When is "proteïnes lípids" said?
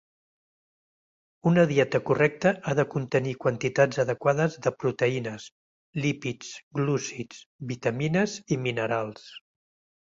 4.85-6.51